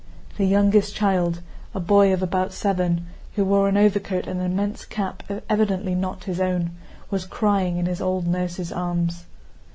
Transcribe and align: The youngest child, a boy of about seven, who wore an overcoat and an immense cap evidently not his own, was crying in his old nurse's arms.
The 0.39 0.47
youngest 0.47 0.95
child, 0.95 1.41
a 1.75 1.79
boy 1.79 2.11
of 2.11 2.23
about 2.23 2.53
seven, 2.53 3.05
who 3.35 3.45
wore 3.45 3.69
an 3.69 3.77
overcoat 3.77 4.25
and 4.25 4.39
an 4.39 4.47
immense 4.51 4.83
cap 4.83 5.21
evidently 5.47 5.93
not 5.93 6.23
his 6.23 6.41
own, 6.41 6.71
was 7.11 7.23
crying 7.23 7.77
in 7.77 7.85
his 7.85 8.01
old 8.01 8.25
nurse's 8.25 8.71
arms. 8.71 9.25